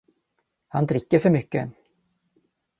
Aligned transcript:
Han 0.69 0.85
dricker 0.85 1.19
för 1.19 1.29
mycket 1.29 1.69